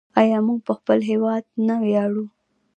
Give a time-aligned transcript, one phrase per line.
[0.21, 2.25] آیا موږ په خپل هیواد نه ویاړو؟